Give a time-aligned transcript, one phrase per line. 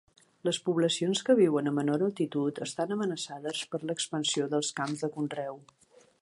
[0.47, 5.63] Les poblacions que viuen a menor altitud estan amenaçades per l'expansió dels camps de conreu.